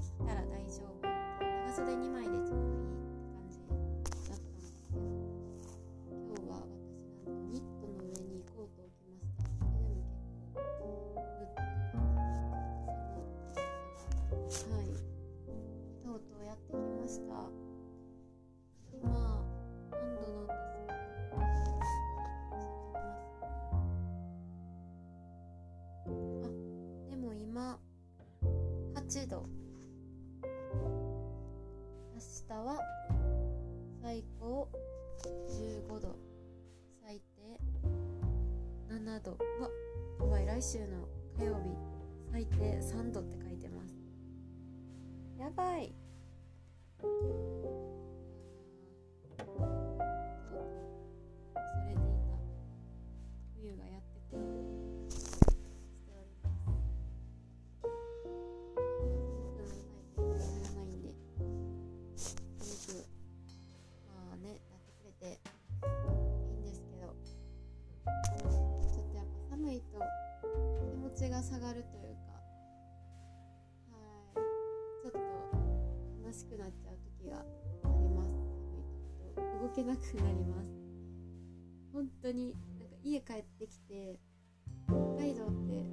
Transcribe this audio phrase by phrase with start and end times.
[0.00, 1.06] 着たら大丈夫。
[1.66, 2.30] 長袖2枚で
[40.60, 41.08] 来週の
[41.38, 41.70] 火曜日
[42.30, 43.22] 最低3度
[79.80, 80.68] けなくなります。
[81.92, 84.20] 本当になんか家帰ってきて
[84.86, 85.84] 北海道って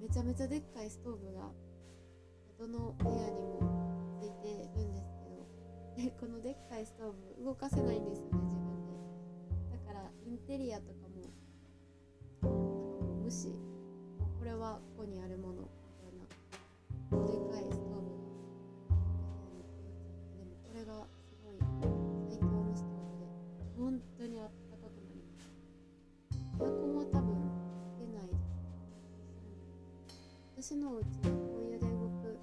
[0.00, 1.50] めちゃめちゃでっかいストーブが
[2.58, 5.08] どの部屋にもついてるんです
[5.96, 9.86] けどでこのでっかいストーブ動かせないんですよね自分で。
[9.86, 11.22] だからインテリアとかも
[12.42, 13.48] なんかもう無視。
[14.18, 15.61] もうこれはここにあるもの。
[30.62, 31.30] 私のお家は灯
[31.66, 31.88] 油で動
[32.22, 32.38] く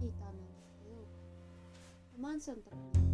[0.00, 0.96] ヒーターなんですけど
[2.18, 3.10] マンションとかに使って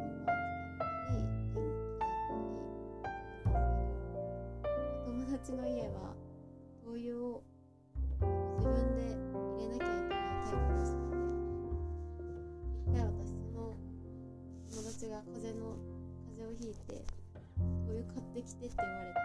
[0.00, 2.48] 電気だったりしてます
[2.96, 4.24] けど、
[5.04, 6.16] お友達の家は
[6.86, 7.44] 灯油を
[8.56, 11.28] 自分で入れなきゃいけないタイプだそうで
[12.80, 13.76] 一回私その
[14.70, 15.76] 友達が風邪の
[16.32, 17.04] 風邪をひいて
[17.60, 19.20] 灯油買ってきてって言われて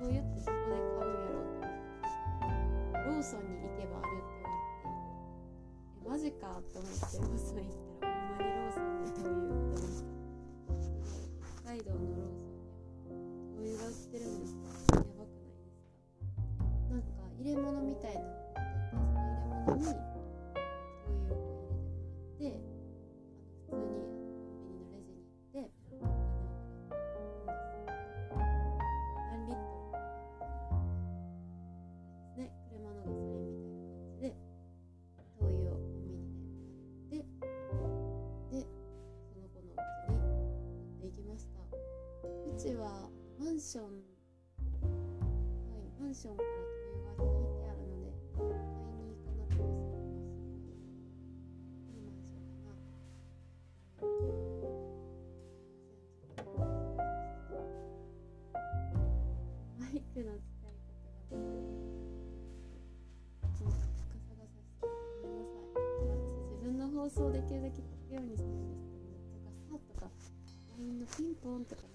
[0.00, 1.59] 灯油ってどこで買うんやろうって
[3.10, 10.09] ローソンに行けばあるって言われてえマジかと思ってローソン行ったらほんまにローソンで灯油売ってました
[43.60, 43.90] ンションは
[45.76, 46.48] いマンションから
[47.18, 49.68] 灯油が引いてあるので買いに行かなくて
[51.84, 52.08] 済みます。
[52.08, 52.40] いいマンショ
[56.40, 56.72] ンかな
[59.76, 61.20] マイクの使い方が。
[63.52, 63.76] ちょっと
[64.08, 64.88] ガサガサして
[65.20, 65.68] ごめんなさい
[66.08, 70.08] 私自分の放送できるだけ聞くようにしてるんですけどめっちゃガサッとか
[70.80, 71.89] LINE のピンポンとか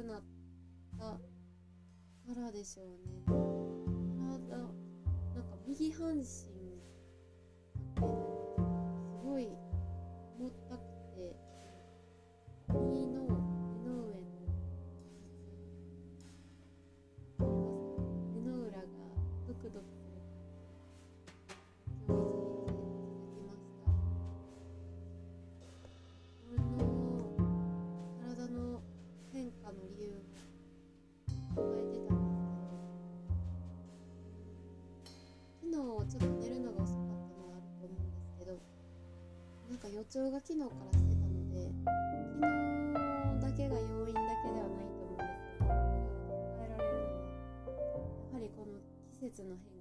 [0.00, 0.22] くなっ
[0.98, 1.04] た
[2.34, 2.96] からでしょうね。
[4.18, 6.24] 体なんか右半身
[40.04, 45.74] 調が昨日からしてたので昨日だけが要因だけではないと思うんですけど考
[46.60, 47.28] えられるのは
[48.32, 48.78] やはりこの
[49.12, 49.79] 季節の変化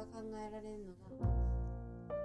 [0.00, 1.28] が考えられるのが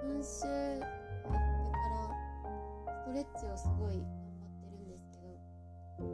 [0.08, 4.08] 今週入ってからストレッチをすごい頑
[4.40, 6.08] 張ってるんですけど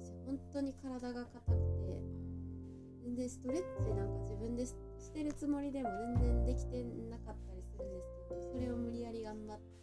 [0.00, 2.00] 私本当に体が硬くて
[3.04, 4.72] 全然ストレッチなんか自分でし
[5.12, 9.77] てるつもりでも全然できてなかったりするんですけどそれを無理やり頑張って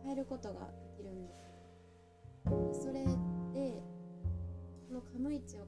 [0.00, 1.34] て変えることができるんで
[2.74, 2.84] す。
[2.84, 3.08] それで
[4.88, 5.66] このカム位置を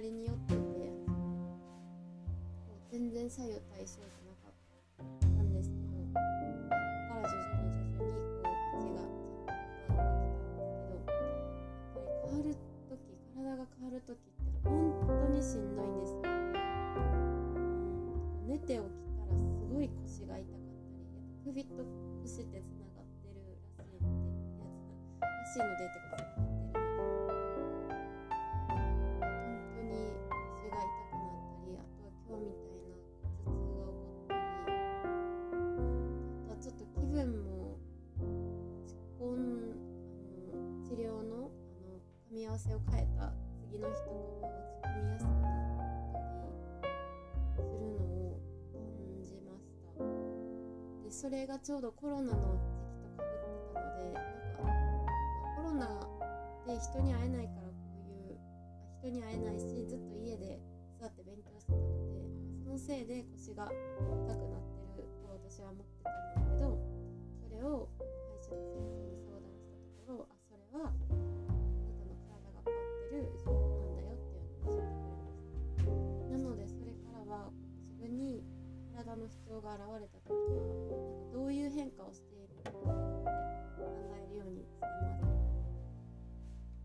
[0.00, 0.64] 左に寄っててこ
[2.72, 4.56] う全然左右対称じゃなかっ
[4.96, 6.24] たんですけどそこ
[7.12, 11.28] から徐々に徐々にこう位置がちゃんと変わってきたんですけどやっぱり
[12.24, 12.56] 変わる
[12.88, 14.72] 時体が変わる時って本
[15.04, 16.32] 当にしんどいんですよう
[17.60, 17.76] ん
[18.48, 21.84] 寝て起きたらすごい腰が痛かったりやっぱ首と
[22.24, 23.44] 腰ってつながってる
[23.76, 24.72] らしいのでいや
[25.20, 26.29] つならしいのでってか
[42.60, 43.32] せを変えた
[43.64, 45.64] 次の日とかは落ち込みやすくなっ
[46.76, 48.36] たりするのを
[48.76, 50.04] 感じました。
[51.04, 55.08] でそれがちょうどコロナの時期とかぶってたのでなんか、まあ
[55.56, 55.88] コロナ
[56.68, 58.44] で人に会えないからこういうあ
[59.00, 60.60] 人に会えないしずっと家で
[61.00, 62.28] 座って勉強してたので
[62.60, 66.76] そのせいで腰が痛くなってると私は思ってたんですけど
[67.40, 68.99] それを歯医者の先生
[79.50, 80.94] 体の不調が現れた時はなんか
[81.32, 85.50] どういう変化をしているのかって考えるようにしています。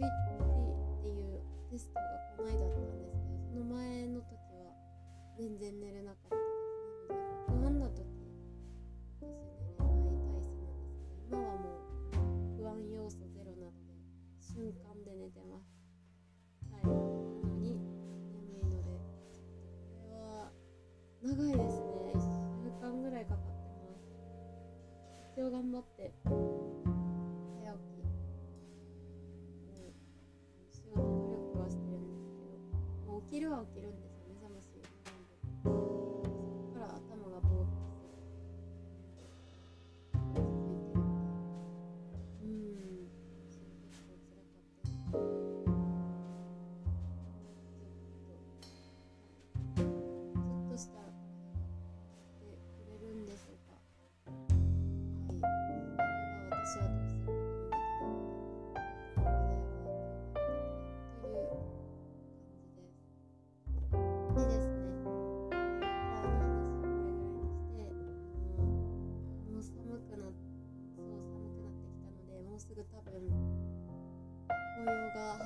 [0.00, 1.40] BT っていう
[1.70, 2.00] テストが
[2.36, 3.12] この間だったんですけど
[3.52, 4.72] その前の時は
[5.38, 6.19] 全然寝れなかった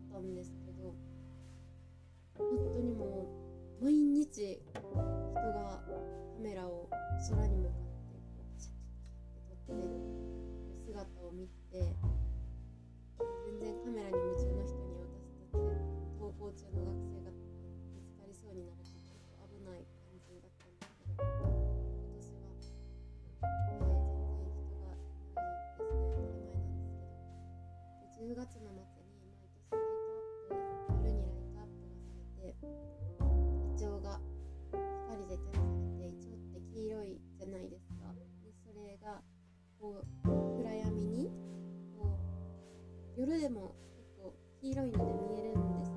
[44.82, 45.92] 白いので見えるんです。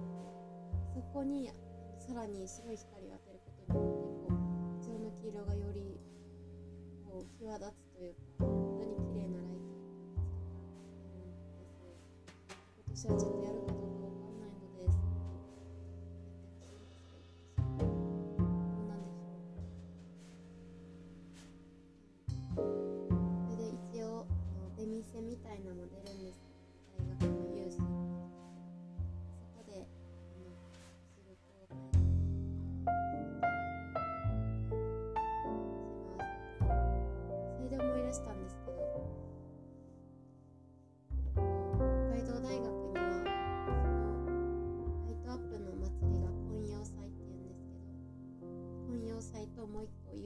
[0.93, 1.49] そこに
[1.97, 5.99] さらに白い光を当てることによってこうイチの黄色がより
[7.03, 10.29] こう際立つというか本当に綺麗なライトになる
[11.17, 11.65] んです、ね、
[12.77, 13.54] 今年はちょっとや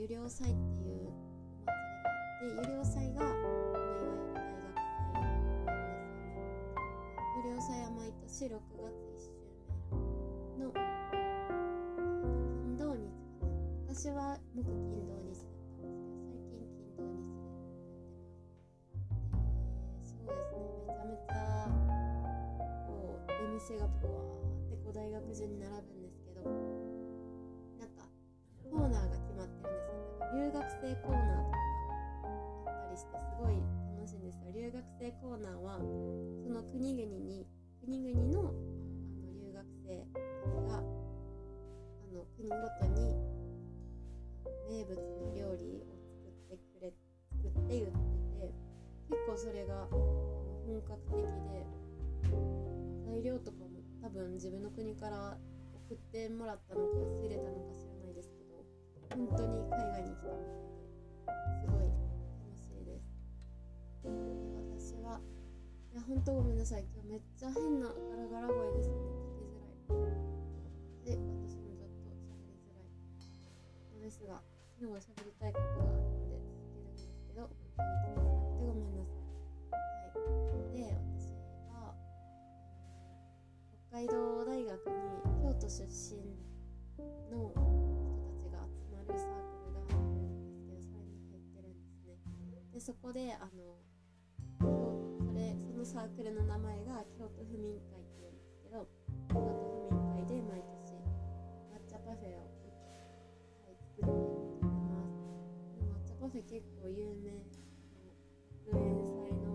[0.09, 1.85] 料祭っていう祭りがあって
[2.41, 3.35] 有料祭がいわゆ
[4.01, 4.57] る大学祭
[7.37, 8.51] 有料祭は毎年6月1
[9.21, 9.29] 週
[10.57, 13.05] 目の金土日
[13.39, 13.53] かな
[13.87, 16.09] 私は木金土日だったんです。
[16.25, 16.57] けど最近
[16.97, 17.27] 金土日
[17.99, 18.39] でやってます。
[18.39, 18.47] で
[20.01, 20.65] そうですね。
[20.89, 21.69] めちゃめちゃ
[22.87, 25.77] こう出店がぶわーって大学中に並べ
[30.39, 31.59] 留学生コーナーとか
[32.23, 33.59] があったりしてすごい
[33.97, 37.45] 楽しいんですよ留学生コーナーはその国々に
[37.83, 40.07] 国々のあの留学生
[40.65, 40.81] があ
[42.15, 43.15] の国ごとに
[44.69, 46.93] 名物の料理を作ってくれ
[47.35, 47.97] 作って売って
[48.39, 48.53] て
[49.09, 51.67] 結構それが本格的で
[53.05, 55.37] 材料とかも多分自分の国から
[55.89, 57.88] 送ってもらったのか仕入れたのか知ら。
[59.19, 60.31] 本当に海外に来た。
[61.59, 63.03] みたいですごい楽しいです。
[64.01, 64.07] で
[64.79, 65.19] 私は
[65.91, 66.85] いや本当ごめんなさい。
[66.95, 68.95] 今日めっちゃ変なガラガラ声ですね。
[68.95, 70.15] 聞きづらい。
[71.03, 72.87] で私もちょっと喋りづらい。
[73.91, 74.39] のですが
[74.79, 75.88] 昨日は喋りたいことが
[92.89, 93.77] そこであの
[94.57, 98.89] それそのサークルの名前が京都府民会っていうんですけど
[99.29, 100.97] 京都府民会で毎年
[101.69, 104.09] 抹茶パフェを、はい、作ってい
[104.89, 105.21] ます。
[105.85, 107.45] 抹茶パフェ結構有名
[108.65, 109.53] 学園祭の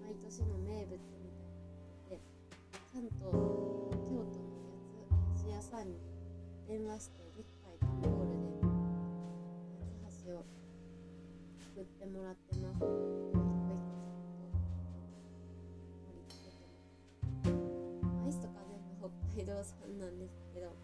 [0.00, 1.60] 毎年の名物みたいな
[2.00, 2.16] ので
[2.88, 3.28] ちゃんと
[4.08, 4.48] 京都の
[5.04, 6.00] 八つ橋屋さんに
[6.66, 7.19] 電話して
[20.10, 20.76] んですけど、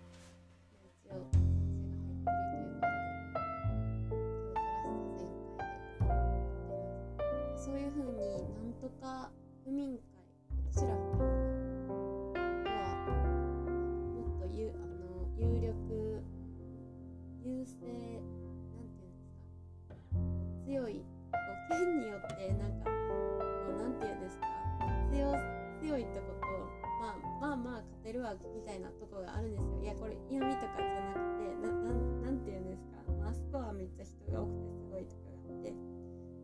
[0.72, 3.34] 一応私が入ってるということで、
[4.04, 4.64] 京都ら
[5.14, 7.64] しさ全開で作ってます。
[7.64, 8.18] そういう風に
[8.54, 9.30] なんとか
[9.64, 10.02] 府民会、
[10.72, 11.32] 私ら府民
[12.34, 12.78] 会は
[14.14, 16.22] もっとゆあの有力
[17.44, 18.20] 優勢
[18.74, 19.94] なんていうんですか
[20.66, 21.04] 強い
[21.68, 22.90] 県によってなんかこ
[23.74, 24.46] うなんていうんですか
[25.10, 25.34] 強
[25.82, 26.45] 強いってこと
[27.56, 29.82] まあ勝てるわみたいなとこがあるんですよ。
[29.82, 31.92] いやこれ嫌味とかじゃなくてなな
[32.22, 35.72] なんていうんですか、まああそこはめっちゃ人が多くてすごいとかがあって。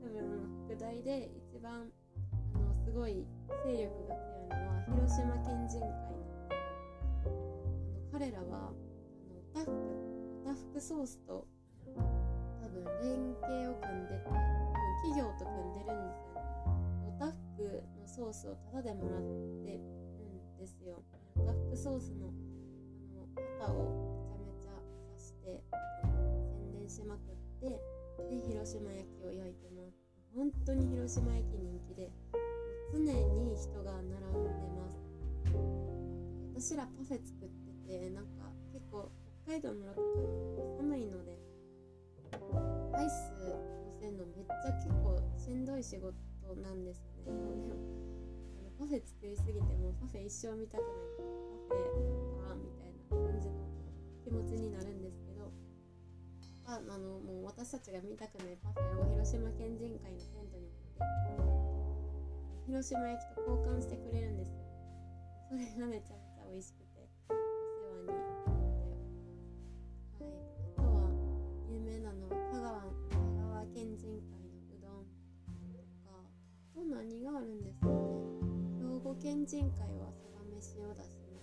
[0.03, 1.91] 多分北大で一番
[2.55, 3.27] あのすごい
[3.65, 5.89] 勢力が強いのは広島県人会
[6.51, 7.33] あの
[8.13, 8.73] 彼らは
[9.55, 9.71] あのおたふく
[10.45, 11.47] おたふくソースと
[11.97, 14.39] 多分連携を組んでて多分
[15.03, 16.47] 企業と組んでるんですよね。
[17.09, 19.21] おたふくのソースをタダでもらっ
[19.65, 19.81] て
[20.63, 21.03] ですよ。
[21.35, 22.31] おたふくソースのあ
[23.19, 23.27] の
[23.59, 23.83] 旗を
[24.15, 24.79] めちゃめちゃ
[25.11, 25.59] 刺して
[26.55, 27.83] 宣伝しまくって
[28.31, 29.99] で広島焼きを焼いてます。
[30.37, 32.13] 本当に広島焼き人気で
[32.95, 33.11] 常に
[33.59, 34.87] 人が並んでま
[36.55, 36.71] す。
[36.71, 39.11] 私らパフェ作っててなんか結構
[39.43, 41.39] 北海道の6月寒いので
[42.95, 46.15] アイス乗せるのめっちゃ結構しんどい仕事
[46.63, 47.92] なんですよね。
[48.83, 50.91] パフェ作りすぎてもパフェ一生見たくない。
[51.71, 51.95] パフェ
[52.43, 53.63] かみたいな感じの
[54.19, 55.55] 気持ちになるんですけど
[56.67, 61.07] ああのもう私たちが見たくないパフェを広島県人会のテントに持って
[62.67, 64.67] 広島焼きと交換してくれるんですよ。
[65.47, 67.39] それがめちゃめちゃ美味しくてお世
[67.87, 68.51] 話になって。
[70.19, 70.35] はい。
[70.75, 71.07] あとは
[71.71, 75.07] 有名なのは香川香川県人会のうどん
[75.71, 78.02] とかあと何があるんですか
[79.13, 81.43] ね兵庫県人会はそば飯を出しね。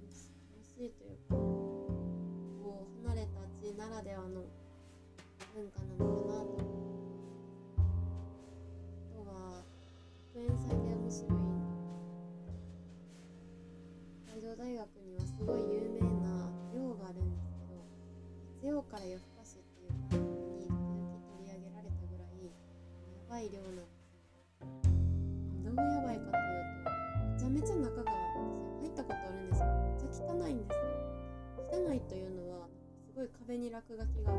[0.00, 4.44] 楽し楽しいというかこう離れた地ならではの
[5.54, 6.27] 文化なのかな。
[33.98, 34.37] 壁に落書きが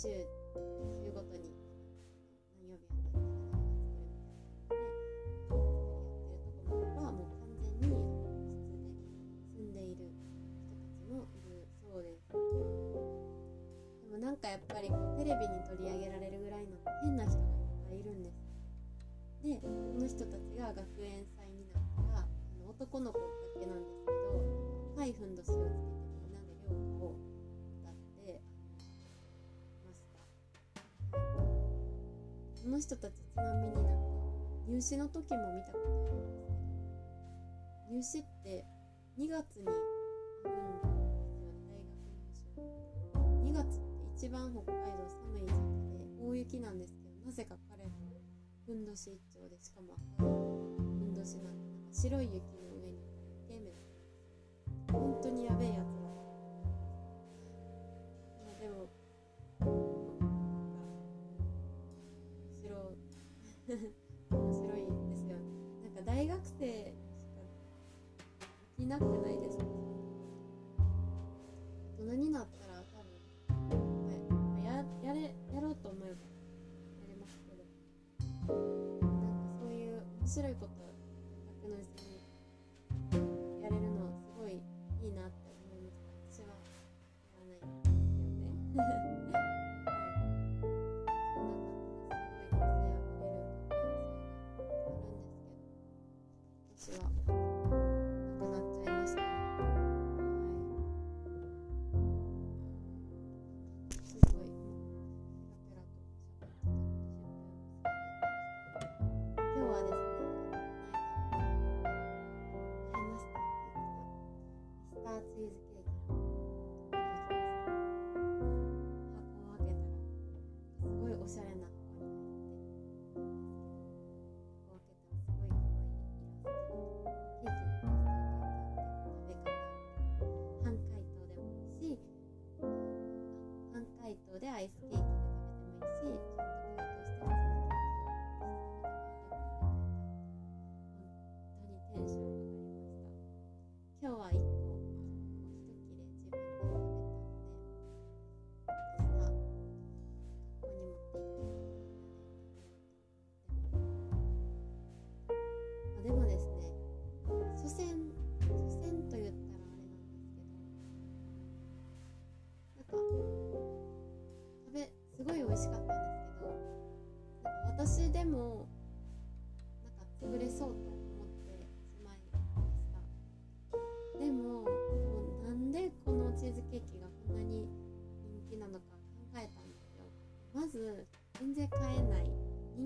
[0.00, 0.08] ち
[11.10, 12.32] もいるそうです。
[14.08, 17.48] でもなんかやっぱりテレビに取り上げられるぐらいの変な人がいっ
[17.84, 18.36] ぱいいるんです
[19.42, 22.26] でこの人たちが学園祭になったらあ
[22.58, 23.24] の男の子だ
[23.58, 25.69] けなんですけど「はいふんどし」を
[32.70, 33.90] の人たちちなみになんか
[34.68, 36.62] 入試の時も見たことあるんですけ
[37.90, 38.64] ど入試って
[39.18, 40.46] 2月にあるんですよ。
[40.46, 41.26] 大学
[42.14, 45.52] 入試は2月って一番北海道寒い時
[45.90, 47.90] 期で大雪なんですけどなぜか彼らは
[48.64, 50.32] ふんどし一丁でしかも赤いふ
[51.10, 53.02] んどしなんでなんか白い雪の上に
[53.48, 53.72] ゲーム
[54.92, 55.99] 本当にやべえやつ。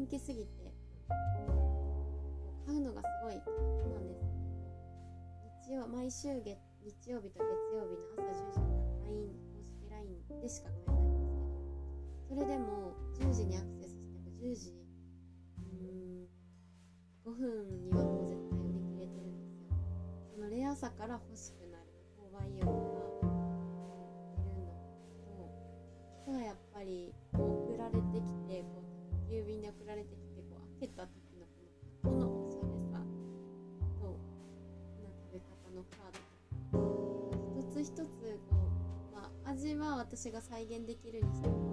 [0.04, 0.70] 人気すぎて
[2.66, 4.20] 買うのがすごいなんです。
[5.66, 8.66] 日曜毎週月日曜日と月曜日の朝10時から
[9.08, 14.74] LINE 公式 LINE でしか買えないんですけどそれでも10時にアクセスしても10時
[15.56, 16.28] うん
[17.24, 19.72] 5分にはもう絶対売り切れてるんですよ。
[20.34, 21.84] そのレアさから欲しくなる
[22.20, 22.74] 購買意欲が
[24.44, 24.76] 出るの
[25.32, 25.48] と
[26.20, 28.83] あとはやっぱり送られてきてこう
[29.30, 31.46] 郵便で送られてきてこう開けた時の
[32.02, 32.98] この箱のおしゃれさ
[34.00, 34.18] とこ
[35.02, 36.14] の食べ方のカー
[36.72, 37.98] ドとか一つ一つ
[38.50, 38.56] こ
[39.12, 41.64] う、まあ、味は私が再現できるにしても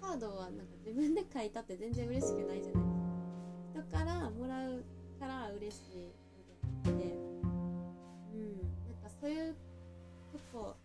[0.00, 0.66] カードはなん。
[0.66, 2.82] か自分で書いたって全然嬉しくないじゃない
[3.72, 4.84] ですか人からもらう
[5.18, 7.04] から嬉しいので
[8.34, 9.54] うんなんかそういう
[10.32, 10.76] とこ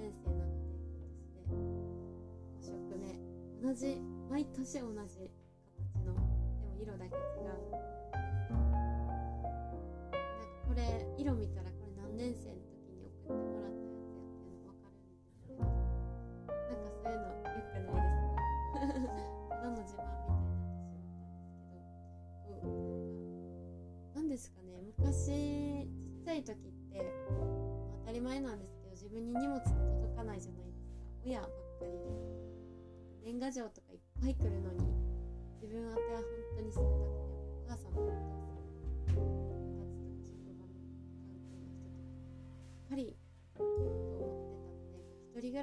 [0.00, 3.12] 年生なので今年で5色目
[3.60, 5.37] 同じ毎年同じ。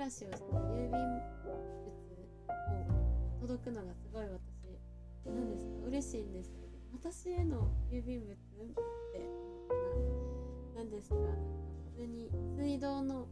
[0.06, 1.02] らしをして郵便物
[1.50, 1.58] を
[3.42, 4.40] 届くのがすごい私
[5.26, 5.50] なん。
[5.50, 6.32] ですか嬉しいん。
[6.32, 8.56] ですよね私への郵便物って
[10.76, 10.90] ななん。
[10.92, 11.24] ですかなん。
[11.26, 11.32] か
[11.96, 13.28] 普通に水道の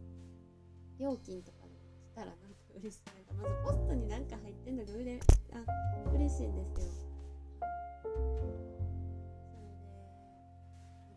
[0.97, 1.75] 料金とかで
[2.11, 2.37] 来たらなん。
[2.37, 2.43] か
[2.81, 3.25] 嬉しいなん。
[3.25, 4.25] かまずポストになん。
[4.25, 4.77] か入ってん。
[4.77, 5.19] のがうれ
[5.53, 5.63] あ
[6.15, 6.55] 嬉しいん。
[6.55, 6.85] ですよ
[8.01, 8.23] それで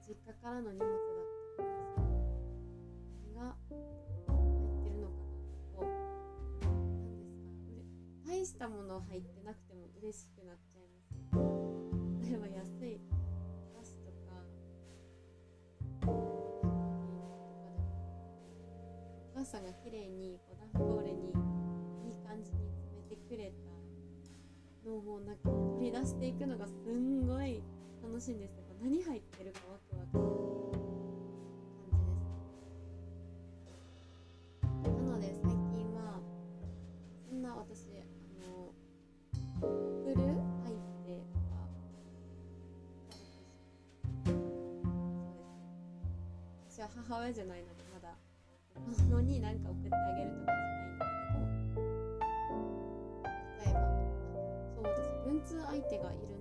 [0.06, 0.88] 実家からの荷物だっ
[1.56, 1.64] たん。
[3.08, 3.56] ですが
[8.46, 11.02] したもの入ってなくても嬉しくなっちゃいま
[12.22, 12.30] す。
[12.30, 13.00] 例えば安い
[13.74, 14.38] お菓子とか
[16.00, 16.12] とかで
[17.10, 17.26] も
[19.34, 21.34] お母さんが綺麗にこう段ボールに
[22.06, 23.52] いい感じに詰めてくれ
[24.84, 27.64] たのをなんか取り出していくのがすんごい
[28.00, 28.52] 楽しいんです。
[28.58, 30.65] よ何入ってるかワクワク。
[46.86, 48.14] が母親じゃないのでまだ
[48.74, 51.20] 子供に何か送ってあげるとかじゃないんだけ
[51.74, 51.86] ど。
[53.64, 53.80] 例えば
[54.74, 56.35] そう私文通相手がいる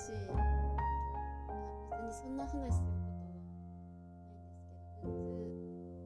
[0.00, 5.44] 通の話いや別にそんな話することはないんですけど文通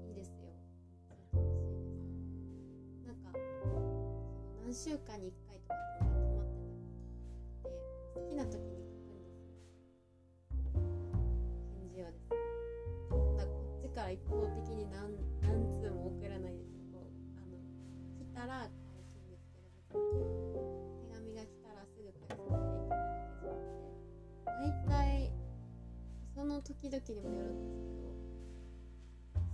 [0.02, 3.78] いいですよ文通楽しいですなんかその
[4.66, 6.74] 何週間に1回とかって決まってなくて
[8.14, 9.62] 好きな時に書くんですよ
[11.78, 12.42] 返事をですね
[13.14, 13.38] こ
[13.78, 15.14] っちから一方的に何
[26.84, 27.88] 時々にもよるんです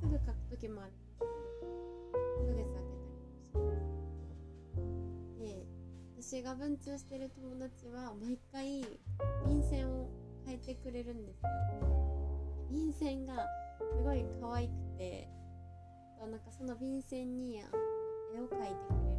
[0.02, 1.30] けどすぐ書く時もありますけど
[2.34, 3.06] 1ヶ月空けたりも
[3.46, 3.70] しま
[4.74, 4.82] す。
[5.38, 5.62] で
[6.20, 8.84] 私が文通してる友達は毎回
[9.46, 10.10] 便箋を
[10.44, 11.50] 変えてくれるんですよ。
[12.68, 13.46] 便箋が
[13.78, 15.28] すごい可愛くて
[16.18, 17.66] なんかその便箋に絵を
[18.48, 19.09] 描いてくれる